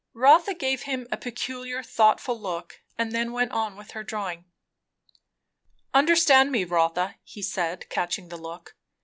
[0.13, 4.45] Rotha gave him a peculiar, thoughtful look, and then went on with her drawing.
[5.93, 8.75] "Understand me, Rotha," he said, catching the look.